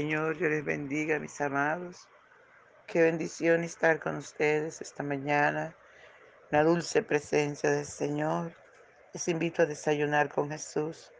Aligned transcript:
Señor, 0.00 0.38
yo 0.38 0.48
les 0.48 0.64
bendiga, 0.64 1.18
mis 1.18 1.38
amados. 1.42 2.08
Qué 2.86 3.02
bendición 3.02 3.64
estar 3.64 4.00
con 4.00 4.16
ustedes 4.16 4.80
esta 4.80 5.02
mañana, 5.02 5.76
la 6.48 6.64
dulce 6.64 7.02
presencia 7.02 7.70
del 7.70 7.84
Señor. 7.84 8.54
Les 9.12 9.28
invito 9.28 9.60
a 9.60 9.66
desayunar 9.66 10.30
con 10.30 10.50
Jesús, 10.50 11.12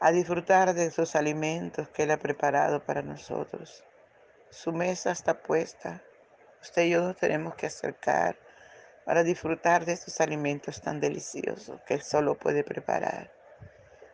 a 0.00 0.12
disfrutar 0.12 0.74
de 0.74 0.84
esos 0.84 1.16
alimentos 1.16 1.88
que 1.88 2.02
Él 2.02 2.10
ha 2.10 2.18
preparado 2.18 2.84
para 2.84 3.00
nosotros. 3.00 3.82
Su 4.50 4.70
mesa 4.74 5.12
está 5.12 5.40
puesta. 5.40 6.02
Usted 6.60 6.82
y 6.82 6.90
yo 6.90 7.00
nos 7.00 7.16
tenemos 7.16 7.54
que 7.54 7.68
acercar 7.68 8.36
para 9.06 9.22
disfrutar 9.22 9.86
de 9.86 9.94
estos 9.94 10.20
alimentos 10.20 10.82
tan 10.82 11.00
deliciosos 11.00 11.80
que 11.86 11.94
Él 11.94 12.02
solo 12.02 12.34
puede 12.34 12.64
preparar. 12.64 13.32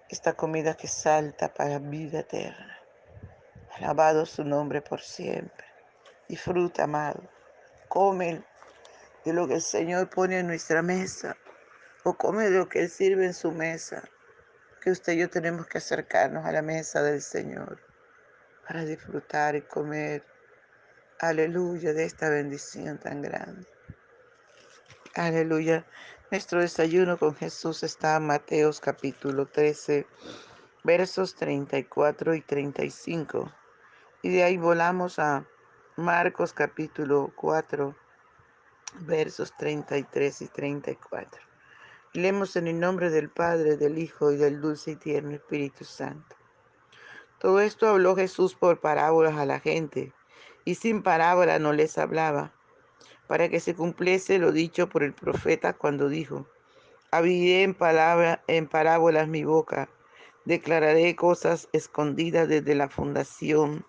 Esta 0.09 0.35
comida 0.35 0.75
que 0.75 0.87
salta 0.87 1.53
para 1.53 1.81
vida 1.81 2.21
eterna. 2.21 2.76
Alabado 3.79 4.25
su 4.25 4.43
nombre 4.43 4.81
por 4.81 5.03
siempre. 5.03 5.67
Disfruta, 6.29 6.85
amado. 6.85 7.29
Come 7.89 8.43
de 9.23 9.33
lo 9.35 9.47
que 9.47 9.55
el 9.55 9.63
Señor 9.63 10.09
pone 10.09 10.39
en 10.39 10.47
nuestra 10.47 10.81
mesa 10.81 11.37
o 12.03 12.17
come 12.17 12.49
de 12.49 12.59
lo 12.59 12.71
que 12.71 12.81
Él 12.81 12.89
sirve 12.89 13.27
en 13.27 13.35
su 13.35 13.53
mesa. 13.53 14.03
Que 14.81 14.91
usted 14.91 15.13
y 15.13 15.19
yo 15.19 15.29
tenemos 15.29 15.67
que 15.67 15.77
acercarnos 15.77 16.47
a 16.47 16.53
la 16.53 16.63
mesa 16.63 17.03
del 17.03 17.21
Señor 17.21 17.79
para 18.67 18.83
disfrutar 18.83 19.57
y 19.57 19.63
comer. 19.63 20.25
Aleluya 21.19 21.93
de 21.93 22.05
esta 22.05 22.31
bendición 22.31 22.99
tan 22.99 23.21
grande. 23.21 23.67
Aleluya. 25.15 25.85
Nuestro 26.31 26.63
desayuno 26.63 27.19
con 27.19 27.37
Jesús 27.37 27.83
está 27.83 28.17
en 28.17 28.27
Mateos 28.27 28.81
capítulo 28.81 29.47
13, 29.47 30.07
versos 30.83 31.35
34 31.35 32.35
y 32.35 32.41
35. 32.41 33.53
Y 34.27 34.29
de 34.29 34.43
ahí 34.43 34.57
volamos 34.57 35.21
a 35.21 35.47
Marcos 35.95 36.53
capítulo 36.53 37.33
4, 37.37 37.95
versos 39.03 39.57
33 39.57 40.43
y 40.43 40.49
34. 40.49 41.41
Y 42.13 42.19
leemos 42.19 42.57
en 42.57 42.67
el 42.67 42.81
nombre 42.81 43.11
del 43.11 43.31
Padre, 43.31 43.77
del 43.77 43.99
Hijo 43.99 44.33
y 44.33 44.37
del 44.37 44.61
dulce 44.61 44.91
y 44.91 44.97
tierno 44.97 45.31
Espíritu 45.31 45.85
Santo. 45.85 46.35
Todo 47.39 47.61
esto 47.61 47.87
habló 47.87 48.17
Jesús 48.17 48.57
por 48.57 48.81
parábolas 48.81 49.37
a 49.37 49.47
la 49.47 49.61
gente, 49.61 50.13
y 50.65 50.75
sin 50.75 51.05
parábola 51.05 51.61
no 51.61 51.73
les 51.73 51.97
hablaba, 51.97 52.53
para 53.29 53.49
que 53.49 53.61
se 53.61 53.77
cumpliese 53.77 54.41
lo 54.41 54.51
dicho 54.51 54.89
por 54.89 55.05
el 55.05 55.13
profeta 55.13 55.73
cuando 55.73 56.09
dijo, 56.09 56.49
abriré 57.13 57.63
en, 57.63 57.75
palabra, 57.75 58.43
en 58.49 58.67
parábolas 58.67 59.29
mi 59.29 59.45
boca, 59.45 59.89
declararé 60.45 61.15
cosas 61.15 61.69
escondidas 61.73 62.49
desde 62.49 62.75
la 62.75 62.89
fundación 62.89 63.87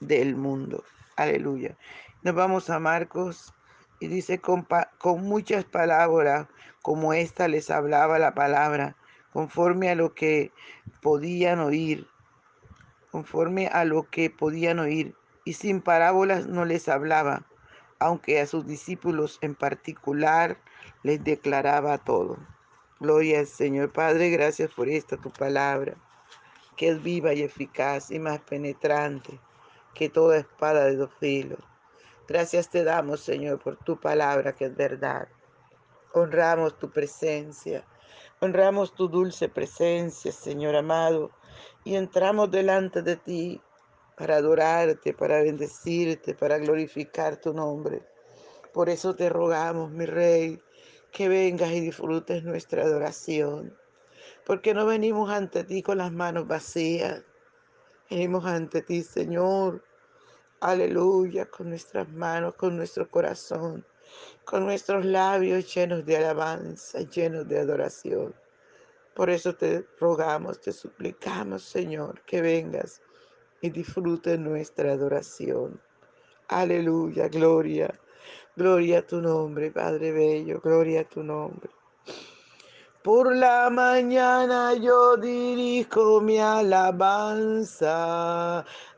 del 0.00 0.36
mundo. 0.36 0.84
Aleluya. 1.16 1.76
Nos 2.22 2.34
vamos 2.34 2.70
a 2.70 2.78
Marcos 2.78 3.52
y 4.00 4.08
dice, 4.08 4.38
con, 4.40 4.66
con 4.98 5.22
muchas 5.22 5.64
palabras 5.64 6.46
como 6.82 7.12
esta 7.12 7.48
les 7.48 7.70
hablaba 7.70 8.18
la 8.18 8.34
palabra, 8.34 8.96
conforme 9.32 9.90
a 9.90 9.94
lo 9.94 10.14
que 10.14 10.52
podían 11.02 11.60
oír, 11.60 12.06
conforme 13.10 13.66
a 13.66 13.84
lo 13.84 14.08
que 14.08 14.30
podían 14.30 14.78
oír, 14.78 15.14
y 15.44 15.54
sin 15.54 15.80
parábolas 15.80 16.46
no 16.46 16.64
les 16.64 16.88
hablaba, 16.88 17.46
aunque 17.98 18.40
a 18.40 18.46
sus 18.46 18.66
discípulos 18.66 19.38
en 19.42 19.54
particular 19.54 20.58
les 21.02 21.22
declaraba 21.24 21.98
todo. 21.98 22.38
Gloria 23.00 23.40
al 23.40 23.46
Señor. 23.46 23.92
Padre, 23.92 24.30
gracias 24.30 24.70
por 24.70 24.88
esta 24.88 25.16
tu 25.16 25.30
palabra, 25.30 25.94
que 26.76 26.88
es 26.90 27.02
viva 27.02 27.32
y 27.32 27.42
eficaz 27.42 28.10
y 28.10 28.18
más 28.18 28.40
penetrante 28.40 29.40
que 29.98 30.08
toda 30.08 30.38
espada 30.38 30.84
de 30.84 30.94
dos 30.94 31.10
filos. 31.18 31.58
Gracias 32.28 32.70
te 32.70 32.84
damos, 32.84 33.20
Señor, 33.20 33.58
por 33.58 33.76
tu 33.78 33.98
palabra 33.98 34.54
que 34.54 34.66
es 34.66 34.76
verdad. 34.76 35.26
Honramos 36.12 36.78
tu 36.78 36.88
presencia, 36.88 37.84
honramos 38.38 38.94
tu 38.94 39.08
dulce 39.08 39.48
presencia, 39.48 40.30
Señor 40.30 40.76
amado, 40.76 41.32
y 41.82 41.96
entramos 41.96 42.48
delante 42.48 43.02
de 43.02 43.16
ti 43.16 43.60
para 44.16 44.36
adorarte, 44.36 45.14
para 45.14 45.42
bendecirte, 45.42 46.32
para 46.34 46.58
glorificar 46.58 47.40
tu 47.40 47.52
nombre. 47.52 48.00
Por 48.72 48.88
eso 48.90 49.16
te 49.16 49.28
rogamos, 49.28 49.90
mi 49.90 50.06
Rey, 50.06 50.62
que 51.10 51.28
vengas 51.28 51.72
y 51.72 51.80
disfrutes 51.80 52.44
nuestra 52.44 52.84
adoración, 52.84 53.76
porque 54.46 54.74
no 54.74 54.86
venimos 54.86 55.28
ante 55.28 55.64
ti 55.64 55.82
con 55.82 55.98
las 55.98 56.12
manos 56.12 56.46
vacías, 56.46 57.24
venimos 58.08 58.44
ante 58.44 58.82
ti, 58.82 59.02
Señor, 59.02 59.87
Aleluya, 60.60 61.46
con 61.46 61.68
nuestras 61.68 62.08
manos, 62.08 62.56
con 62.56 62.76
nuestro 62.76 63.08
corazón, 63.08 63.86
con 64.44 64.64
nuestros 64.66 65.04
labios 65.04 65.72
llenos 65.72 66.04
de 66.04 66.16
alabanza, 66.16 67.00
llenos 67.02 67.46
de 67.46 67.60
adoración. 67.60 68.34
Por 69.14 69.30
eso 69.30 69.54
te 69.54 69.86
rogamos, 70.00 70.60
te 70.60 70.72
suplicamos, 70.72 71.62
Señor, 71.62 72.22
que 72.22 72.42
vengas 72.42 73.02
y 73.60 73.70
disfrute 73.70 74.36
nuestra 74.36 74.94
adoración. 74.94 75.80
Aleluya, 76.48 77.28
gloria, 77.28 77.94
gloria 78.56 78.98
a 78.98 79.06
tu 79.06 79.20
nombre, 79.20 79.70
Padre 79.70 80.10
Bello, 80.10 80.60
gloria 80.60 81.02
a 81.02 81.08
tu 81.08 81.22
nombre. 81.22 81.70
Por 83.02 83.36
la 83.36 83.70
mañana 83.70 84.74
yo 84.74 85.16
dirijo 85.16 86.20
mi 86.20 86.38
alabanza 86.38 87.94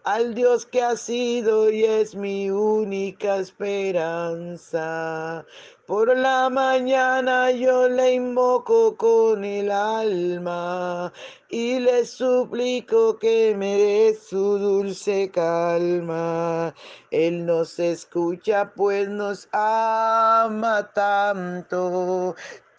al 0.05 0.34
Dios 0.34 0.65
que 0.65 0.83
ha 0.83 0.97
sido 0.97 1.71
y 1.71 1.84
es 1.84 2.15
mi 2.15 2.50
única 2.50 3.37
esperanza. 3.37 5.44
Por 5.87 6.16
la 6.16 6.49
mañana 6.49 7.50
yo 7.50 7.91
le 7.91 8.15
invoco 8.15 8.97
con 8.97 9.44
el 9.44 9.71
alma 9.71 11.12
y 11.50 11.81
le 11.81 12.06
suplico 12.06 13.19
que 13.19 13.55
me 13.55 13.77
dé 13.77 14.15
su 14.15 14.59
dulce 14.59 15.31
calma. 15.31 16.75
Él 17.11 17.44
nos 17.44 17.78
escucha 17.78 18.72
pues 18.75 19.11
nos 19.11 19.47
ama 19.53 20.91
tanto 20.94 22.34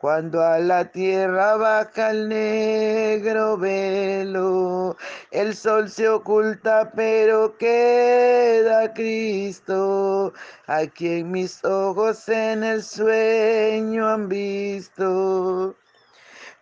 cuando 0.00 0.42
a 0.42 0.58
la 0.58 0.84
tierra 0.90 1.56
baja 1.56 2.10
el 2.10 2.28
negro 2.28 3.56
velo, 3.56 4.96
el 5.30 5.54
sol 5.54 5.88
se 5.90 6.08
oculta, 6.08 6.92
pero 6.94 7.56
queda 7.56 8.92
Cristo, 8.92 10.32
a 10.66 10.86
quien 10.86 11.30
mis 11.30 11.64
ojos 11.64 12.28
en 12.28 12.62
el 12.64 12.82
sueño 12.82 14.08
han 14.08 14.28
visto. 14.28 15.74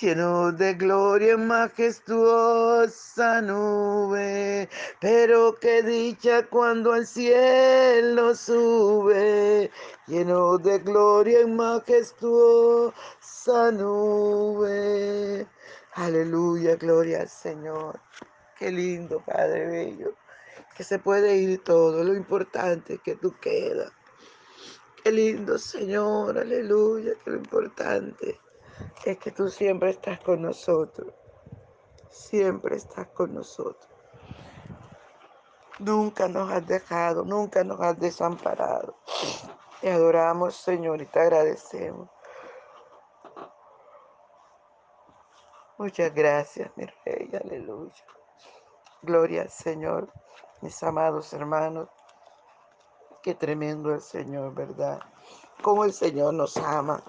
lleno 0.00 0.52
de 0.52 0.74
gloria 0.74 1.32
en 1.32 1.46
majestuosa 1.46 3.40
nube. 3.42 4.68
Pero 5.00 5.54
qué 5.60 5.82
dicha 5.82 6.46
cuando 6.46 6.92
al 6.92 7.06
cielo 7.06 8.34
sube, 8.34 9.70
lleno 10.06 10.58
de 10.58 10.78
gloria 10.78 11.40
en 11.40 11.56
majestuosa 11.56 12.92
nube. 13.72 15.46
Aleluya, 15.94 16.76
gloria 16.76 17.22
al 17.22 17.28
Señor. 17.28 18.00
Qué 18.58 18.70
lindo, 18.70 19.22
Padre 19.24 19.66
Bello 19.66 20.14
que 20.80 20.84
se 20.84 20.98
puede 20.98 21.36
ir 21.36 21.62
todo, 21.62 22.02
lo 22.02 22.14
importante 22.14 22.94
es 22.94 23.00
que 23.02 23.14
tú 23.14 23.34
quedas. 23.38 23.92
Qué 25.04 25.12
lindo, 25.12 25.58
Señor, 25.58 26.38
aleluya, 26.38 27.12
que 27.22 27.32
lo 27.32 27.36
importante 27.36 28.40
es 29.04 29.18
que 29.18 29.30
tú 29.30 29.48
siempre 29.48 29.90
estás 29.90 30.20
con 30.20 30.42
nosotros. 30.42 31.12
Siempre 32.10 32.76
estás 32.76 33.08
con 33.08 33.34
nosotros. 33.34 33.88
Nunca 35.78 36.28
nos 36.28 36.50
has 36.50 36.66
dejado, 36.66 37.24
nunca 37.24 37.64
nos 37.64 37.80
has 37.80 37.98
desamparado. 37.98 38.96
Te 39.80 39.90
adoramos, 39.90 40.56
Señor, 40.56 41.00
y 41.00 41.06
te 41.06 41.20
agradecemos. 41.20 42.08
Muchas 45.78 46.12
gracias, 46.14 46.70
mi 46.76 46.84
Rey, 47.06 47.30
aleluya. 47.42 48.04
Gloria 49.00 49.42
al 49.42 49.50
Señor, 49.50 50.12
mis 50.60 50.82
amados 50.82 51.32
hermanos. 51.32 51.88
Qué 53.22 53.34
tremendo 53.34 53.94
el 53.94 54.02
Señor, 54.02 54.52
¿verdad? 54.52 55.00
Cómo 55.62 55.84
el 55.84 55.94
Señor 55.94 56.34
nos 56.34 56.58
ama. 56.58 57.02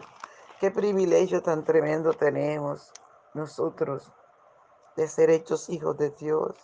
Qué 0.61 0.69
privilegio 0.69 1.41
tan 1.41 1.63
tremendo 1.63 2.13
tenemos 2.13 2.93
nosotros 3.33 4.13
de 4.95 5.07
ser 5.07 5.31
hechos 5.31 5.71
hijos 5.71 5.97
de 5.97 6.11
Dios. 6.11 6.55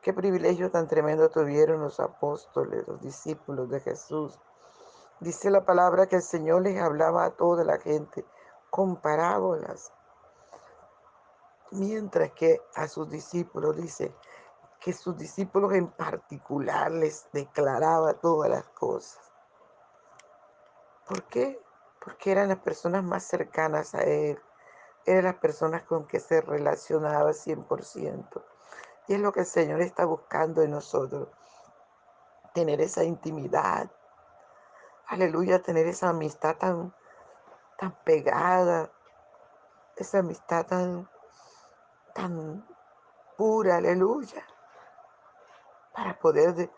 Qué 0.00 0.14
privilegio 0.14 0.70
tan 0.70 0.88
tremendo 0.88 1.28
tuvieron 1.28 1.82
los 1.82 2.00
apóstoles, 2.00 2.88
los 2.88 2.98
discípulos 3.02 3.68
de 3.68 3.80
Jesús. 3.80 4.38
Dice 5.20 5.50
la 5.50 5.66
palabra 5.66 6.06
que 6.06 6.16
el 6.16 6.22
Señor 6.22 6.62
les 6.62 6.80
hablaba 6.80 7.26
a 7.26 7.32
toda 7.32 7.62
la 7.62 7.76
gente 7.78 8.24
con 8.70 8.96
parábolas. 8.96 9.92
Mientras 11.72 12.32
que 12.32 12.62
a 12.74 12.88
sus 12.88 13.10
discípulos 13.10 13.76
dice, 13.76 14.14
que 14.80 14.94
sus 14.94 15.18
discípulos 15.18 15.74
en 15.74 15.88
particular 15.88 16.90
les 16.90 17.30
declaraba 17.34 18.14
todas 18.14 18.48
las 18.48 18.66
cosas. 18.70 19.20
¿Por 21.06 21.22
qué? 21.24 21.60
Porque 22.00 22.32
eran 22.32 22.48
las 22.48 22.58
personas 22.58 23.04
más 23.04 23.24
cercanas 23.24 23.94
a 23.94 24.02
Él, 24.02 24.40
eran 25.06 25.24
las 25.24 25.36
personas 25.36 25.82
con 25.82 26.06
que 26.06 26.20
se 26.20 26.40
relacionaba 26.40 27.32
100%. 27.32 28.42
Y 29.08 29.14
es 29.14 29.20
lo 29.20 29.32
que 29.32 29.40
el 29.40 29.46
Señor 29.46 29.80
está 29.80 30.04
buscando 30.04 30.62
en 30.62 30.70
nosotros, 30.70 31.28
tener 32.54 32.80
esa 32.80 33.04
intimidad. 33.04 33.90
Aleluya, 35.06 35.62
tener 35.62 35.86
esa 35.86 36.10
amistad 36.10 36.56
tan, 36.56 36.94
tan 37.78 37.92
pegada, 38.04 38.90
esa 39.96 40.18
amistad 40.18 40.66
tan, 40.66 41.08
tan 42.14 42.66
pura, 43.36 43.76
aleluya 43.76 44.44
para 46.00 46.18
poder, 46.18 46.70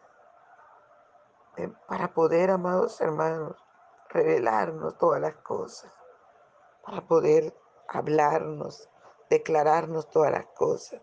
para 1.86 2.12
poder, 2.12 2.50
amados 2.50 3.00
hermanos, 3.00 3.56
revelarnos 4.12 4.98
todas 4.98 5.20
las 5.20 5.34
cosas, 5.36 5.92
para 6.84 7.06
poder 7.06 7.54
hablarnos, 7.88 8.88
declararnos 9.30 10.10
todas 10.10 10.32
las 10.32 10.46
cosas, 10.46 11.00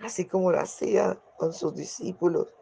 así 0.00 0.26
como 0.26 0.50
lo 0.50 0.60
hacía 0.60 1.18
con 1.36 1.52
sus 1.52 1.74
discípulos. 1.74 2.54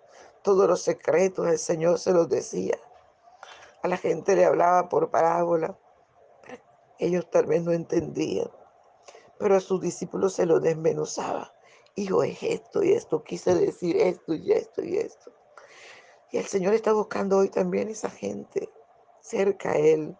Todos 0.42 0.68
los 0.68 0.82
secretos 0.82 1.48
el 1.48 1.58
Señor 1.58 1.98
se 1.98 2.12
los 2.12 2.28
decía. 2.28 2.78
A 3.82 3.88
la 3.88 3.96
gente 3.96 4.36
le 4.36 4.44
hablaba 4.44 4.88
por 4.88 5.10
parábola. 5.10 5.76
Ellos 6.98 7.28
tal 7.30 7.46
vez 7.46 7.62
no 7.62 7.72
entendían, 7.72 8.50
pero 9.38 9.56
a 9.56 9.60
sus 9.60 9.80
discípulos 9.80 10.34
se 10.34 10.46
los 10.46 10.62
desmenuzaba 10.62 11.52
hijo, 11.96 12.22
es 12.22 12.42
esto 12.42 12.82
y 12.84 12.92
esto, 12.92 13.24
quise 13.24 13.54
decir 13.54 13.96
esto 13.96 14.34
y 14.34 14.52
esto 14.52 14.84
y 14.84 14.98
esto. 14.98 15.32
Y 16.30 16.38
el 16.38 16.46
Señor 16.46 16.74
está 16.74 16.92
buscando 16.92 17.38
hoy 17.38 17.48
también 17.48 17.88
esa 17.88 18.10
gente 18.10 18.68
cerca 19.26 19.72
a 19.72 19.76
Él, 19.76 20.16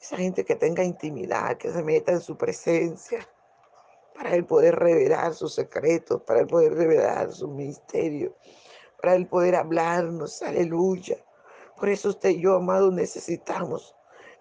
esa 0.00 0.16
gente 0.16 0.44
que 0.44 0.54
tenga 0.54 0.84
intimidad, 0.84 1.56
que 1.56 1.70
se 1.70 1.82
meta 1.82 2.12
en 2.12 2.20
su 2.20 2.36
presencia, 2.36 3.26
para 4.14 4.34
Él 4.34 4.44
poder 4.46 4.76
revelar 4.76 5.34
sus 5.34 5.54
secretos, 5.54 6.22
para 6.22 6.40
Él 6.40 6.46
poder 6.46 6.74
revelar 6.74 7.32
su 7.32 7.48
misterio, 7.48 8.36
para 9.00 9.14
Él 9.16 9.26
poder 9.26 9.56
hablarnos, 9.56 10.42
aleluya. 10.42 11.16
Por 11.76 11.88
eso 11.88 12.10
usted 12.10 12.30
y 12.30 12.40
yo, 12.40 12.54
amado, 12.54 12.92
necesitamos 12.92 13.96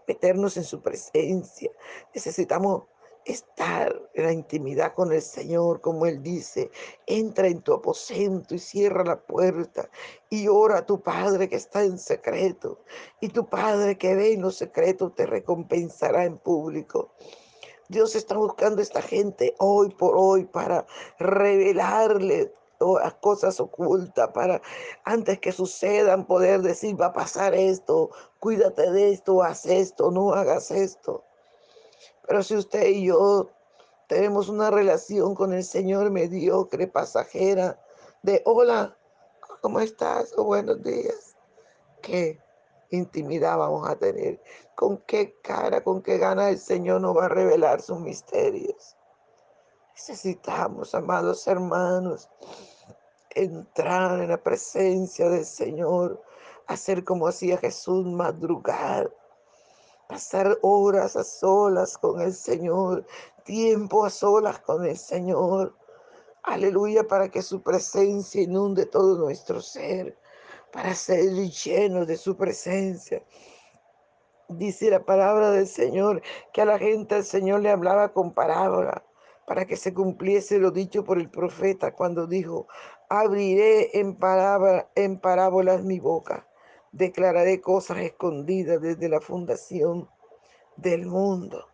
meternos 0.07 0.57
en 0.57 0.63
su 0.63 0.81
presencia, 0.81 1.71
necesitamos 2.13 2.83
estar 3.25 4.01
en 4.13 4.25
la 4.25 4.31
intimidad 4.31 4.93
con 4.93 5.11
el 5.11 5.21
Señor, 5.21 5.81
como 5.81 6.05
Él 6.05 6.21
dice, 6.21 6.71
entra 7.05 7.47
en 7.47 7.61
tu 7.61 7.73
aposento 7.73 8.55
y 8.55 8.59
cierra 8.59 9.03
la 9.03 9.19
puerta 9.19 9.89
y 10.29 10.47
ora 10.47 10.79
a 10.79 10.85
tu 10.85 11.01
Padre 11.01 11.49
que 11.49 11.55
está 11.55 11.83
en 11.83 11.97
secreto. 11.97 12.79
Y 13.19 13.29
tu 13.29 13.47
Padre 13.47 13.97
que 13.97 14.15
ve 14.15 14.33
en 14.33 14.41
los 14.41 14.55
secretos 14.55 15.15
te 15.15 15.25
recompensará 15.25 16.25
en 16.25 16.37
público. 16.37 17.11
Dios 17.89 18.15
está 18.15 18.35
buscando 18.35 18.79
a 18.79 18.83
esta 18.83 19.01
gente 19.01 19.55
hoy 19.59 19.89
por 19.89 20.15
hoy 20.15 20.45
para 20.45 20.85
revelarle 21.19 22.53
las 22.79 23.13
cosas 23.15 23.59
ocultas, 23.59 24.29
para 24.33 24.61
antes 25.05 25.39
que 25.39 25.51
sucedan 25.51 26.25
poder 26.25 26.61
decir, 26.61 26.99
va 26.99 27.07
a 27.07 27.13
pasar 27.13 27.53
esto, 27.53 28.09
cuídate 28.39 28.91
de 28.91 29.11
esto, 29.11 29.41
haz 29.43 29.65
esto, 29.65 30.11
no 30.11 30.33
hagas 30.33 30.71
esto. 30.71 31.23
Pero 32.27 32.43
si 32.43 32.55
usted 32.55 32.87
y 32.87 33.05
yo 33.07 33.49
tenemos 34.07 34.49
una 34.49 34.69
relación 34.69 35.35
con 35.35 35.53
el 35.53 35.63
Señor 35.63 36.09
mediocre, 36.11 36.87
pasajera, 36.87 37.79
de 38.21 38.41
hola, 38.45 38.97
¿cómo 39.61 39.79
estás? 39.79 40.33
O 40.37 40.45
buenos 40.45 40.81
días. 40.81 41.35
¿Qué 42.01 42.39
intimidad 42.91 43.57
vamos 43.57 43.87
a 43.89 43.95
tener? 43.95 44.41
¿Con 44.75 44.97
qué 44.99 45.39
cara, 45.41 45.83
con 45.83 46.01
qué 46.01 46.17
gana 46.17 46.49
el 46.49 46.59
Señor 46.59 47.01
nos 47.01 47.17
va 47.17 47.25
a 47.25 47.29
revelar 47.29 47.81
sus 47.81 47.99
misterios? 47.99 48.95
Necesitamos, 49.95 50.95
amados 50.95 51.47
hermanos, 51.47 52.29
entrar 53.31 54.19
en 54.21 54.29
la 54.29 54.41
presencia 54.41 55.29
del 55.29 55.45
Señor, 55.45 56.21
hacer 56.67 57.03
como 57.03 57.27
hacía 57.27 57.57
Jesús, 57.57 58.05
madrugar 58.05 59.13
pasar 60.13 60.59
horas 60.61 61.15
a 61.15 61.23
solas 61.23 61.97
con 61.97 62.21
el 62.21 62.33
Señor, 62.33 63.03
tiempo 63.45 64.05
a 64.05 64.11
solas 64.11 64.59
con 64.59 64.85
el 64.85 64.95
Señor. 64.95 65.75
Aleluya, 66.43 67.07
para 67.07 67.29
que 67.29 67.41
su 67.41 67.63
presencia 67.63 68.43
inunde 68.43 68.85
todo 68.85 69.17
nuestro 69.17 69.59
ser, 69.59 70.15
para 70.71 70.93
ser 70.93 71.23
llenos 71.33 72.05
de 72.05 72.17
su 72.17 72.37
presencia. 72.37 73.23
Dice 74.49 74.91
la 74.91 75.03
palabra 75.03 75.49
del 75.49 75.65
Señor 75.67 76.21
que 76.53 76.61
a 76.61 76.65
la 76.65 76.77
gente 76.77 77.17
el 77.17 77.23
Señor 77.23 77.61
le 77.61 77.71
hablaba 77.71 78.13
con 78.13 78.35
parábola 78.35 79.03
para 79.47 79.65
que 79.65 79.75
se 79.75 79.95
cumpliese 79.95 80.59
lo 80.59 80.69
dicho 80.69 81.03
por 81.03 81.17
el 81.17 81.31
profeta 81.31 81.95
cuando 81.95 82.27
dijo, 82.27 82.67
abriré 83.09 83.99
en, 83.99 84.15
en 84.95 85.19
parábolas 85.19 85.83
mi 85.83 85.99
boca 85.99 86.47
declararé 86.93 87.59
cosas 87.59 87.97
escondidas 87.97 88.81
desde 88.81 89.09
la 89.09 89.19
fundación 89.19 90.07
del 90.77 91.05
mundo. 91.05 91.67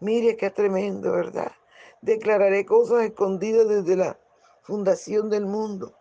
Mire 0.00 0.36
qué 0.36 0.50
tremendo, 0.50 1.12
¿verdad? 1.12 1.52
Declararé 2.00 2.66
cosas 2.66 3.04
escondidas 3.04 3.68
desde 3.68 3.96
la 3.96 4.18
fundación 4.62 5.30
del 5.30 5.46
mundo. 5.46 5.94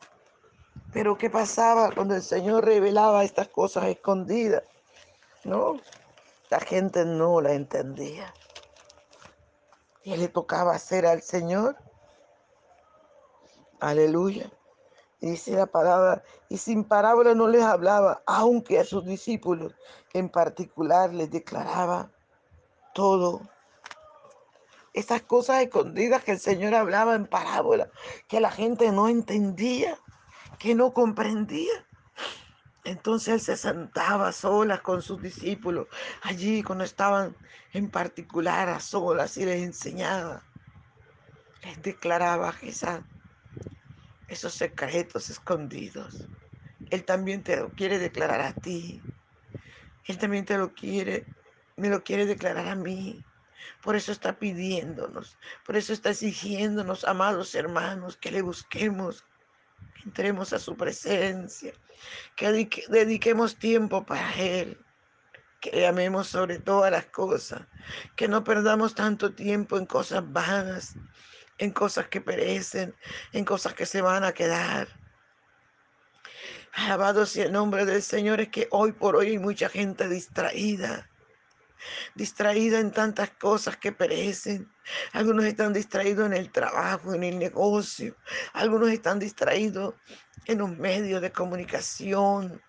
Pero 0.91 1.17
¿qué 1.17 1.29
pasaba 1.29 1.91
cuando 1.91 2.15
el 2.15 2.21
Señor 2.21 2.65
revelaba 2.65 3.23
estas 3.23 3.49
cosas 3.49 3.85
escondidas? 3.85 4.63
No, 5.43 5.79
la 6.49 6.59
gente 6.59 7.05
no 7.05 7.41
la 7.41 7.53
entendía. 7.53 8.33
Y 10.03 10.15
le 10.15 10.27
tocaba 10.27 10.75
hacer 10.75 11.05
al 11.05 11.21
Señor. 11.21 11.77
Aleluya. 13.79 14.51
Dice 15.23 15.51
la 15.51 15.67
palabra, 15.67 16.21
y 16.49 16.57
sin 16.57 16.83
parábola 16.83 17.33
no 17.33 17.47
les 17.47 17.63
hablaba, 17.63 18.21
aunque 18.25 18.77
a 18.77 18.83
sus 18.83 19.05
discípulos 19.05 19.73
en 20.11 20.27
particular 20.27 21.13
les 21.13 21.31
declaraba 21.31 22.11
todo. 22.93 23.39
Esas 24.93 25.21
cosas 25.21 25.61
escondidas 25.63 26.25
que 26.25 26.31
el 26.31 26.39
Señor 26.39 26.75
hablaba 26.75 27.15
en 27.15 27.25
parábola, 27.25 27.89
que 28.27 28.41
la 28.41 28.51
gente 28.51 28.91
no 28.91 29.07
entendía, 29.07 29.97
que 30.59 30.75
no 30.75 30.93
comprendía. 30.93 31.87
Entonces 32.83 33.35
él 33.35 33.39
se 33.39 33.55
sentaba 33.55 34.27
a 34.27 34.33
solas 34.33 34.81
con 34.81 35.01
sus 35.01 35.21
discípulos, 35.21 35.87
allí 36.23 36.63
cuando 36.63 36.83
estaban 36.83 37.33
en 37.71 37.89
particular 37.89 38.67
a 38.67 38.81
solas 38.81 39.37
y 39.37 39.45
les 39.45 39.63
enseñaba, 39.63 40.43
les 41.61 41.81
declaraba 41.81 42.53
quizás 42.59 42.99
esos 44.27 44.53
secretos 44.53 45.29
escondidos. 45.29 46.27
Él 46.89 47.03
también 47.03 47.43
te 47.43 47.57
lo 47.57 47.69
quiere 47.71 47.99
declarar 47.99 48.41
a 48.41 48.53
ti. 48.53 49.01
Él 50.05 50.17
también 50.17 50.45
te 50.45 50.57
lo 50.57 50.73
quiere, 50.73 51.25
me 51.77 51.89
lo 51.89 52.03
quiere 52.03 52.25
declarar 52.25 52.67
a 52.67 52.75
mí. 52.75 53.23
Por 53.81 53.95
eso 53.95 54.11
está 54.11 54.37
pidiéndonos, 54.37 55.37
por 55.65 55.75
eso 55.75 55.93
está 55.93 56.09
exigiéndonos, 56.09 57.03
amados 57.05 57.55
hermanos, 57.55 58.17
que 58.17 58.31
le 58.31 58.41
busquemos, 58.41 59.23
que 59.95 60.03
entremos 60.03 60.53
a 60.53 60.59
su 60.59 60.75
presencia, 60.75 61.73
que 62.35 62.69
dediquemos 62.89 63.57
tiempo 63.57 64.05
para 64.05 64.33
Él, 64.35 64.77
que 65.61 65.71
le 65.71 65.87
amemos 65.87 66.27
sobre 66.27 66.59
todas 66.59 66.91
las 66.91 67.05
cosas, 67.05 67.61
que 68.15 68.27
no 68.27 68.43
perdamos 68.43 68.95
tanto 68.95 69.33
tiempo 69.33 69.77
en 69.77 69.85
cosas 69.85 70.23
vanas, 70.31 70.95
en 71.57 71.71
cosas 71.71 72.07
que 72.07 72.21
perecen, 72.21 72.95
en 73.31 73.45
cosas 73.45 73.73
que 73.73 73.85
se 73.85 74.01
van 74.01 74.23
a 74.23 74.33
quedar. 74.33 74.87
Alabado 76.73 77.25
sea 77.25 77.45
el 77.45 77.51
nombre 77.51 77.85
del 77.85 78.01
Señor, 78.01 78.41
es 78.41 78.49
que 78.49 78.67
hoy 78.71 78.91
por 78.93 79.15
hoy 79.15 79.29
hay 79.29 79.39
mucha 79.39 79.69
gente 79.69 80.09
distraída 80.09 81.09
distraída 82.15 82.79
en 82.79 82.91
tantas 82.91 83.31
cosas 83.31 83.77
que 83.77 83.91
perecen. 83.91 84.71
Algunos 85.11 85.45
están 85.45 85.73
distraídos 85.73 86.25
en 86.25 86.33
el 86.33 86.51
trabajo, 86.51 87.13
en 87.13 87.23
el 87.23 87.39
negocio. 87.39 88.15
Algunos 88.53 88.89
están 88.89 89.19
distraídos 89.19 89.95
en 90.45 90.59
los 90.59 90.69
medios 90.77 91.21
de 91.21 91.31
comunicación, 91.31 92.61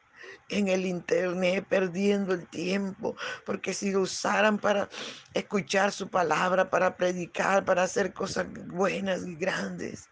en 0.48 0.68
el 0.68 0.86
internet, 0.86 1.66
perdiendo 1.68 2.34
el 2.34 2.46
tiempo, 2.46 3.16
porque 3.46 3.72
si 3.72 3.90
lo 3.90 4.00
usaran 4.00 4.58
para 4.58 4.88
escuchar 5.32 5.92
su 5.92 6.08
palabra, 6.08 6.68
para 6.70 6.96
predicar, 6.96 7.64
para 7.64 7.84
hacer 7.84 8.12
cosas 8.12 8.46
buenas 8.68 9.26
y 9.26 9.34
grandes. 9.36 10.08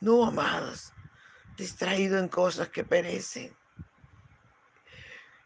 No, 0.00 0.26
amados, 0.26 0.92
distraído 1.56 2.18
en 2.18 2.28
cosas 2.28 2.68
que 2.68 2.84
perecen. 2.84 3.56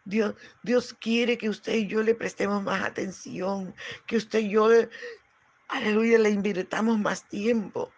Dios, 0.05 0.35
Dios 0.63 0.95
quiere 0.99 1.37
que 1.37 1.51
usted 1.51 1.75
y 1.75 1.87
yo 1.87 2.03
le 2.03 2.15
prestemos 2.15 2.63
más 2.63 2.83
atención, 2.83 3.75
que 4.07 4.17
usted 4.17 4.39
y 4.41 4.51
yo, 4.51 4.69
aleluya, 5.69 6.19
le 6.19 6.31
invirtamos 6.31 6.99
más 6.99 7.29
tiempo. 7.29 7.93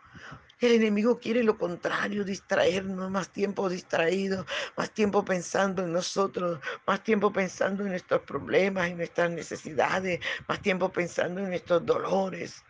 El 0.60 0.72
enemigo 0.72 1.18
quiere 1.18 1.42
lo 1.42 1.56
contrario, 1.56 2.22
distraernos, 2.22 3.10
más 3.10 3.30
tiempo 3.30 3.70
distraído, 3.70 4.44
más 4.76 4.90
tiempo 4.90 5.24
pensando 5.24 5.82
en 5.82 5.92
nosotros, 5.92 6.60
más 6.86 7.02
tiempo 7.02 7.32
pensando 7.32 7.82
en 7.82 7.90
nuestros 7.90 8.20
problemas, 8.22 8.90
en 8.90 8.98
nuestras 8.98 9.30
necesidades, 9.30 10.20
más 10.46 10.60
tiempo 10.60 10.92
pensando 10.92 11.40
en 11.40 11.48
nuestros 11.48 11.86
dolores, 11.86 12.62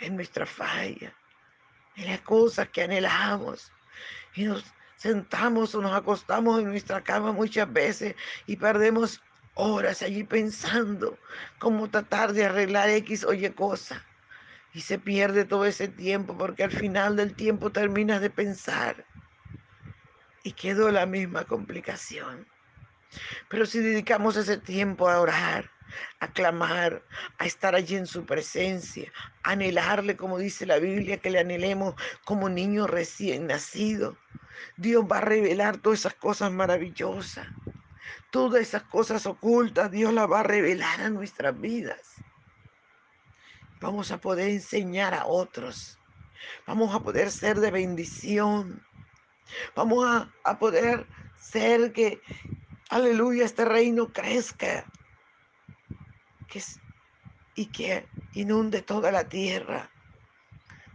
en 0.00 0.16
nuestra 0.16 0.46
falla, 0.46 1.14
en 1.94 2.06
las 2.06 2.20
cosas 2.22 2.70
que 2.70 2.82
anhelamos. 2.82 3.70
Y 4.34 4.42
nos 4.42 4.64
sentamos 4.96 5.76
o 5.76 5.80
nos 5.80 5.94
acostamos 5.94 6.58
en 6.58 6.70
nuestra 6.70 7.04
cama 7.04 7.30
muchas 7.30 7.72
veces 7.72 8.16
y 8.48 8.56
perdemos 8.56 9.22
horas 9.54 10.02
allí 10.02 10.24
pensando 10.24 11.16
cómo 11.60 11.88
tratar 11.88 12.32
de 12.32 12.46
arreglar 12.46 12.88
X 12.88 13.22
o 13.22 13.32
Y 13.32 13.48
cosa. 13.50 14.04
Y 14.78 14.82
se 14.82 15.00
pierde 15.00 15.44
todo 15.44 15.64
ese 15.64 15.88
tiempo 15.88 16.38
porque 16.38 16.62
al 16.62 16.70
final 16.70 17.16
del 17.16 17.34
tiempo 17.34 17.72
terminas 17.72 18.20
de 18.20 18.30
pensar 18.30 19.04
y 20.44 20.52
quedó 20.52 20.92
la 20.92 21.04
misma 21.04 21.46
complicación. 21.46 22.46
Pero 23.48 23.66
si 23.66 23.80
dedicamos 23.80 24.36
ese 24.36 24.56
tiempo 24.56 25.08
a 25.08 25.20
orar, 25.20 25.68
a 26.20 26.28
clamar, 26.28 27.02
a 27.38 27.44
estar 27.44 27.74
allí 27.74 27.96
en 27.96 28.06
su 28.06 28.24
presencia, 28.24 29.12
a 29.42 29.50
anhelarle, 29.50 30.16
como 30.16 30.38
dice 30.38 30.64
la 30.64 30.78
Biblia, 30.78 31.16
que 31.16 31.30
le 31.30 31.40
anhelemos 31.40 31.96
como 32.24 32.48
niño 32.48 32.86
recién 32.86 33.48
nacido, 33.48 34.16
Dios 34.76 35.04
va 35.10 35.18
a 35.18 35.22
revelar 35.22 35.78
todas 35.78 35.98
esas 35.98 36.14
cosas 36.14 36.52
maravillosas. 36.52 37.48
Todas 38.30 38.62
esas 38.62 38.84
cosas 38.84 39.26
ocultas, 39.26 39.90
Dios 39.90 40.14
las 40.14 40.30
va 40.30 40.38
a 40.38 40.44
revelar 40.44 41.00
a 41.00 41.10
nuestras 41.10 41.60
vidas. 41.60 42.14
Vamos 43.80 44.10
a 44.10 44.18
poder 44.18 44.50
enseñar 44.50 45.14
a 45.14 45.26
otros. 45.26 45.98
Vamos 46.66 46.94
a 46.94 47.00
poder 47.00 47.30
ser 47.30 47.60
de 47.60 47.70
bendición. 47.70 48.82
Vamos 49.74 50.06
a, 50.06 50.32
a 50.44 50.58
poder 50.58 51.06
ser 51.38 51.92
que, 51.92 52.20
aleluya, 52.90 53.44
este 53.44 53.64
reino 53.64 54.12
crezca. 54.12 54.84
Y 57.54 57.66
que 57.66 58.08
inunde 58.32 58.82
toda 58.82 59.12
la 59.12 59.28
tierra 59.28 59.90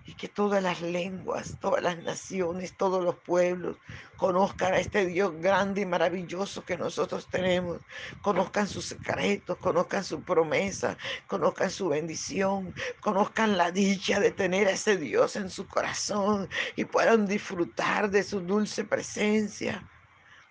y 0.05 0.15
que 0.15 0.27
todas 0.27 0.61
las 0.61 0.81
lenguas, 0.81 1.57
todas 1.61 1.81
las 1.81 1.97
naciones, 2.03 2.75
todos 2.75 3.03
los 3.03 3.15
pueblos 3.15 3.77
conozcan 4.17 4.73
a 4.73 4.79
este 4.79 5.05
Dios 5.05 5.33
grande 5.39 5.81
y 5.81 5.85
maravilloso 5.85 6.65
que 6.65 6.77
nosotros 6.77 7.29
tenemos, 7.29 7.79
conozcan 8.21 8.67
sus 8.67 8.85
secretos, 8.85 9.57
conozcan 9.59 10.03
su 10.03 10.21
promesa, 10.21 10.97
conozcan 11.27 11.71
su 11.71 11.89
bendición, 11.89 12.73
conozcan 12.99 13.57
la 13.57 13.71
dicha 13.71 14.19
de 14.19 14.31
tener 14.31 14.67
a 14.67 14.71
ese 14.71 14.97
Dios 14.97 15.37
en 15.37 15.49
su 15.49 15.67
corazón 15.67 16.49
y 16.75 16.83
puedan 16.83 17.25
disfrutar 17.25 18.09
de 18.09 18.23
su 18.23 18.41
dulce 18.41 18.83
presencia. 18.83 19.87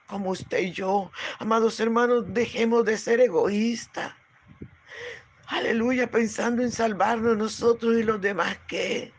Como 0.06 0.30
usted 0.30 0.60
y 0.60 0.72
yo, 0.72 1.10
amados 1.38 1.78
hermanos, 1.78 2.24
dejemos 2.28 2.84
de 2.84 2.96
ser 2.96 3.20
egoístas. 3.20 4.14
Aleluya, 5.46 6.10
pensando 6.10 6.62
en 6.62 6.72
salvarnos 6.72 7.36
nosotros 7.36 7.96
y 7.98 8.02
los 8.02 8.20
demás 8.20 8.56
que 8.66 9.12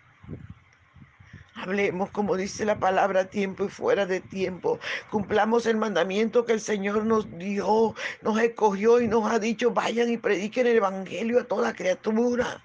Hablemos 1.56 2.10
como 2.10 2.36
dice 2.36 2.66
la 2.66 2.80
palabra 2.80 3.30
tiempo 3.30 3.66
y 3.66 3.70
fuera 3.70 4.06
de 4.06 4.22
tiempo. 4.22 4.80
Cumplamos 5.12 5.66
el 5.66 5.78
mandamiento 5.78 6.46
que 6.46 6.54
el 6.54 6.62
Señor 6.62 7.06
nos 7.06 7.30
dio, 7.38 7.94
nos 8.22 8.40
escogió 8.40 9.00
y 9.00 9.08
nos 9.08 9.32
ha 9.32 9.40
dicho, 9.40 9.72
vayan 9.72 10.10
y 10.10 10.18
prediquen 10.18 10.68
el 10.68 10.78
Evangelio 10.78 11.40
a 11.40 11.44
toda 11.44 11.74
criatura. 11.74 12.64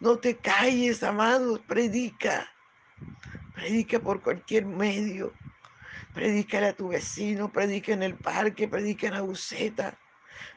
No 0.00 0.16
te 0.18 0.36
calles, 0.36 1.02
amados, 1.02 1.60
predica. 1.60 2.48
Predica 3.54 4.00
por 4.00 4.20
cualquier 4.20 4.66
medio. 4.66 5.32
Predícale 6.12 6.68
a 6.68 6.72
tu 6.72 6.88
vecino, 6.88 7.52
predica 7.52 7.92
en 7.92 8.02
el 8.02 8.16
parque, 8.16 8.66
predica 8.66 9.06
en 9.06 9.14
la 9.14 9.20
buceta. 9.20 9.96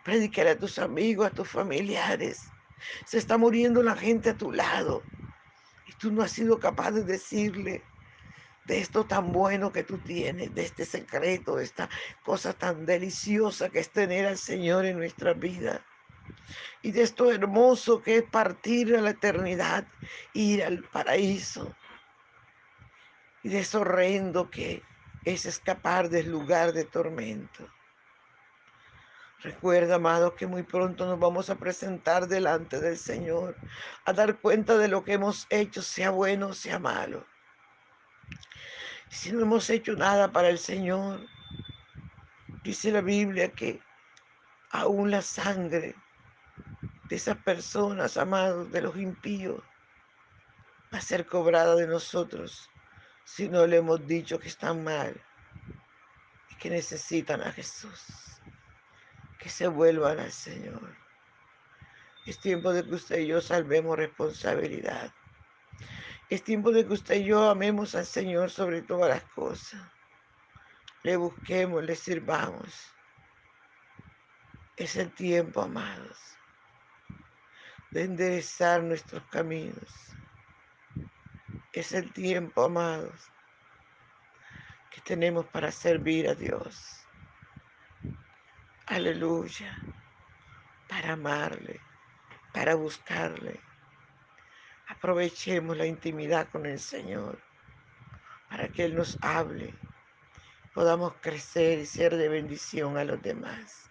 Predícale 0.03 0.51
a 0.51 0.57
tus 0.57 0.79
amigos, 0.79 1.27
a 1.27 1.29
tus 1.29 1.47
familiares. 1.47 2.49
Se 3.05 3.19
está 3.19 3.37
muriendo 3.37 3.83
la 3.83 3.95
gente 3.95 4.31
a 4.31 4.37
tu 4.37 4.51
lado 4.51 5.03
tú 6.03 6.11
no 6.11 6.21
has 6.21 6.31
sido 6.31 6.59
capaz 6.59 6.91
de 6.91 7.03
decirle 7.03 7.81
de 8.65 8.77
esto 8.77 9.05
tan 9.05 9.31
bueno 9.31 9.71
que 9.71 9.83
tú 9.83 9.97
tienes, 9.99 10.53
de 10.53 10.63
este 10.63 10.83
secreto, 10.83 11.55
de 11.55 11.63
esta 11.63 11.89
cosa 12.25 12.51
tan 12.51 12.85
deliciosa 12.85 13.69
que 13.69 13.79
es 13.79 13.89
tener 13.89 14.25
al 14.25 14.37
Señor 14.37 14.83
en 14.83 14.97
nuestra 14.97 15.33
vida. 15.33 15.85
Y 16.81 16.91
de 16.91 17.03
esto 17.03 17.31
hermoso 17.31 18.01
que 18.01 18.17
es 18.17 18.23
partir 18.23 18.93
a 18.97 19.01
la 19.01 19.11
eternidad, 19.11 19.87
ir 20.33 20.61
al 20.65 20.83
paraíso. 20.83 21.73
Y 23.41 23.47
de 23.47 23.59
eso 23.59 23.79
horrendo 23.79 24.49
que 24.49 24.83
es 25.23 25.45
escapar 25.45 26.09
del 26.09 26.29
lugar 26.29 26.73
de 26.73 26.83
tormento. 26.83 27.65
Recuerda, 29.43 29.95
amado, 29.95 30.35
que 30.35 30.47
muy 30.47 30.63
pronto 30.63 31.05
nos 31.05 31.19
vamos 31.19 31.49
a 31.49 31.55
presentar 31.55 32.27
delante 32.27 32.79
del 32.79 32.97
Señor, 32.97 33.57
a 34.05 34.13
dar 34.13 34.39
cuenta 34.39 34.77
de 34.77 34.87
lo 34.87 35.03
que 35.03 35.13
hemos 35.13 35.47
hecho, 35.49 35.81
sea 35.81 36.11
bueno 36.11 36.47
o 36.47 36.53
sea 36.53 36.79
malo. 36.79 37.25
Si 39.09 39.33
no 39.33 39.41
hemos 39.41 39.69
hecho 39.69 39.97
nada 39.97 40.31
para 40.31 40.47
el 40.47 40.57
Señor, 40.57 41.27
dice 42.63 42.91
la 42.91 43.01
Biblia 43.01 43.51
que 43.51 43.81
aún 44.71 45.11
la 45.11 45.21
sangre 45.21 45.95
de 47.09 47.15
esas 47.15 47.37
personas, 47.37 48.15
amados, 48.15 48.71
de 48.71 48.81
los 48.81 48.95
impíos, 48.95 49.61
va 50.93 50.99
a 50.99 51.01
ser 51.01 51.25
cobrada 51.25 51.75
de 51.75 51.85
nosotros 51.85 52.69
si 53.25 53.49
no 53.49 53.67
le 53.67 53.77
hemos 53.77 54.07
dicho 54.07 54.39
que 54.39 54.47
están 54.47 54.85
mal 54.85 55.19
y 56.49 56.55
que 56.55 56.69
necesitan 56.69 57.41
a 57.41 57.51
Jesús, 57.51 58.05
que 59.43 59.49
se 59.49 59.67
vuelvan 59.67 60.19
al 60.19 60.31
Señor. 60.31 60.95
Es 62.25 62.39
tiempo 62.39 62.71
de 62.71 62.85
que 62.85 62.95
usted 62.95 63.19
y 63.19 63.27
yo 63.27 63.41
salvemos 63.41 63.97
responsabilidad. 63.97 65.13
Es 66.29 66.45
tiempo 66.45 66.71
de 66.71 66.87
que 66.87 66.93
usted 66.93 67.15
y 67.15 67.25
yo 67.25 67.49
amemos 67.49 67.93
al 67.93 68.05
Señor 68.05 68.49
sobre 68.49 68.81
todas 68.83 69.09
las 69.09 69.23
cosas. 69.31 69.81
Le 71.03 71.17
busquemos, 71.17 71.83
le 71.83 71.93
sirvamos. 71.93 72.93
Es 74.77 74.95
el 74.95 75.11
tiempo, 75.11 75.61
amados, 75.61 76.17
de 77.91 78.03
enderezar 78.03 78.81
nuestros 78.81 79.23
caminos. 79.23 79.93
Es 81.73 81.91
el 81.91 82.13
tiempo, 82.13 82.63
amados, 82.63 83.29
que 84.89 85.01
tenemos 85.01 85.45
para 85.47 85.69
servir 85.69 86.29
a 86.29 86.33
Dios. 86.33 87.02
Aleluya. 88.85 89.77
Para 90.87 91.13
amarle, 91.13 91.79
para 92.53 92.75
buscarle. 92.75 93.59
Aprovechemos 94.87 95.77
la 95.77 95.85
intimidad 95.85 96.49
con 96.49 96.65
el 96.65 96.79
Señor 96.79 97.39
para 98.53 98.67
que 98.67 98.85
Él 98.85 98.95
nos 98.95 99.17
hable, 99.21 99.73
podamos 100.75 101.15
crecer 101.21 101.79
y 101.79 101.87
ser 101.87 102.15
de 102.15 102.29
bendición 102.29 102.97
a 102.99 103.03
los 103.03 103.19
demás. 103.19 103.89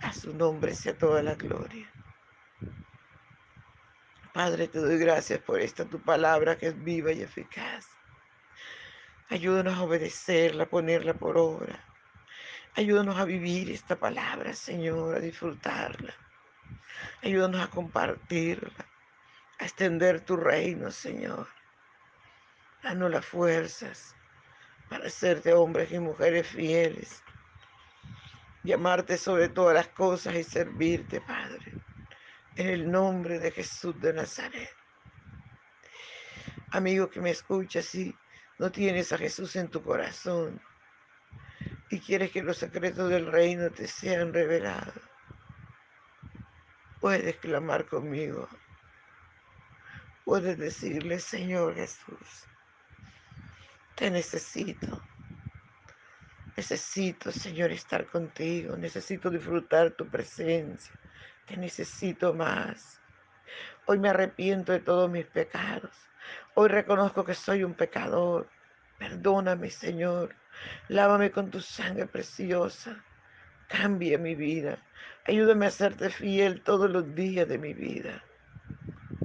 A 0.00 0.14
su 0.14 0.34
nombre 0.34 0.74
sea 0.74 0.96
toda 0.96 1.22
la 1.22 1.34
gloria. 1.34 1.92
Padre, 4.32 4.66
te 4.68 4.78
doy 4.78 4.96
gracias 4.96 5.40
por 5.40 5.60
esta 5.60 5.84
tu 5.84 6.00
palabra 6.00 6.56
que 6.56 6.68
es 6.68 6.82
viva 6.82 7.12
y 7.12 7.20
eficaz. 7.20 7.86
Ayúdanos 9.28 9.74
a 9.74 9.82
obedecerla, 9.82 10.64
ponerla 10.70 11.12
por 11.12 11.36
obra. 11.36 11.84
Ayúdanos 12.78 13.18
a 13.18 13.24
vivir 13.24 13.72
esta 13.72 13.96
palabra, 13.96 14.54
Señor, 14.54 15.16
a 15.16 15.18
disfrutarla. 15.18 16.14
Ayúdanos 17.24 17.60
a 17.60 17.66
compartirla, 17.66 18.86
a 19.58 19.64
extender 19.64 20.20
tu 20.20 20.36
reino, 20.36 20.92
Señor. 20.92 21.48
Danos 22.80 23.10
las 23.10 23.26
fuerzas 23.26 24.14
para 24.88 25.10
serte 25.10 25.52
hombres 25.54 25.90
y 25.90 25.98
mujeres 25.98 26.46
fieles. 26.46 27.20
Y 28.62 28.70
amarte 28.70 29.18
sobre 29.18 29.48
todas 29.48 29.74
las 29.74 29.88
cosas 29.88 30.36
y 30.36 30.44
servirte, 30.44 31.20
Padre. 31.20 31.72
En 32.54 32.68
el 32.68 32.88
nombre 32.88 33.40
de 33.40 33.50
Jesús 33.50 34.00
de 34.00 34.12
Nazaret. 34.12 34.70
Amigo 36.70 37.10
que 37.10 37.20
me 37.20 37.30
escuchas, 37.30 37.86
si 37.86 38.16
no 38.60 38.70
tienes 38.70 39.12
a 39.12 39.18
Jesús 39.18 39.56
en 39.56 39.66
tu 39.66 39.82
corazón 39.82 40.60
y 41.90 42.00
quieres 42.00 42.30
que 42.30 42.42
los 42.42 42.58
secretos 42.58 43.08
del 43.08 43.30
reino 43.30 43.70
te 43.70 43.86
sean 43.86 44.32
revelados, 44.32 44.94
puedes 47.00 47.36
clamar 47.36 47.86
conmigo. 47.86 48.48
Puedes 50.24 50.58
decirle, 50.58 51.18
Señor 51.18 51.74
Jesús, 51.74 52.46
te 53.94 54.10
necesito. 54.10 55.02
Necesito, 56.56 57.30
Señor, 57.30 57.70
estar 57.70 58.04
contigo. 58.06 58.76
Necesito 58.76 59.30
disfrutar 59.30 59.92
tu 59.92 60.08
presencia. 60.08 60.92
Te 61.46 61.56
necesito 61.56 62.34
más. 62.34 63.00
Hoy 63.86 63.98
me 63.98 64.08
arrepiento 64.08 64.72
de 64.72 64.80
todos 64.80 65.08
mis 65.08 65.24
pecados. 65.24 65.92
Hoy 66.54 66.68
reconozco 66.68 67.24
que 67.24 67.34
soy 67.34 67.64
un 67.64 67.74
pecador. 67.74 68.50
Perdóname, 68.98 69.70
Señor. 69.70 70.34
Lávame 70.88 71.30
con 71.30 71.50
tu 71.50 71.60
sangre 71.60 72.06
preciosa. 72.06 73.04
Cambia 73.68 74.18
mi 74.18 74.34
vida. 74.34 74.78
Ayúdame 75.24 75.66
a 75.66 75.70
serte 75.70 76.10
fiel 76.10 76.62
todos 76.62 76.90
los 76.90 77.14
días 77.14 77.46
de 77.48 77.58
mi 77.58 77.74
vida. 77.74 78.24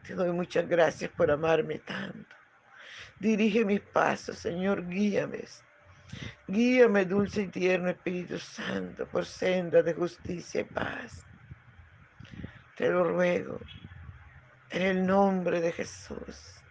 Te 0.05 0.13
doy 0.13 0.31
muchas 0.31 0.67
gracias 0.67 1.09
por 1.11 1.31
amarme 1.31 1.79
tanto. 1.79 2.35
Dirige 3.19 3.65
mis 3.65 3.81
pasos, 3.81 4.37
Señor, 4.37 4.87
guíame. 4.87 5.45
Guíame, 6.47 7.05
dulce 7.05 7.43
y 7.43 7.47
tierno 7.47 7.89
Espíritu 7.89 8.37
Santo, 8.37 9.07
por 9.07 9.25
senda 9.25 9.81
de 9.81 9.93
justicia 9.93 10.61
y 10.61 10.65
paz. 10.65 11.25
Te 12.75 12.89
lo 12.89 13.05
ruego 13.05 13.59
en 14.69 14.81
el 14.81 15.05
nombre 15.05 15.61
de 15.61 15.71
Jesús. 15.71 16.61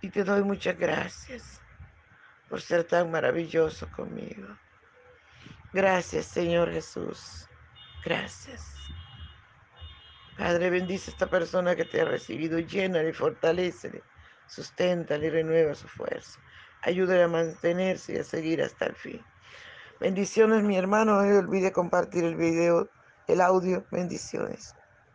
Y 0.00 0.08
te 0.08 0.24
doy 0.24 0.42
muchas 0.42 0.76
gracias 0.78 1.63
por 2.54 2.60
ser 2.60 2.84
tan 2.84 3.10
maravilloso 3.10 3.88
conmigo. 3.96 4.46
Gracias, 5.72 6.26
Señor 6.26 6.70
Jesús. 6.70 7.48
Gracias. 8.04 8.64
Padre, 10.38 10.70
bendice 10.70 11.10
a 11.10 11.14
esta 11.14 11.26
persona 11.28 11.74
que 11.74 11.84
te 11.84 12.00
ha 12.00 12.04
recibido, 12.04 12.60
llena 12.60 13.02
y 13.02 13.12
fortalece, 13.12 14.04
susténtale 14.46 15.26
y 15.26 15.30
renueva 15.30 15.74
su 15.74 15.88
fuerza. 15.88 16.38
Ayúdale 16.82 17.24
a 17.24 17.28
mantenerse 17.28 18.12
y 18.12 18.18
a 18.18 18.22
seguir 18.22 18.62
hasta 18.62 18.86
el 18.86 18.94
fin. 18.94 19.20
Bendiciones, 19.98 20.62
mi 20.62 20.76
hermano. 20.76 21.22
No 21.22 21.38
olvide 21.40 21.72
compartir 21.72 22.22
el 22.22 22.36
video, 22.36 22.88
el 23.26 23.40
audio. 23.40 23.84
Bendiciones. 23.90 24.76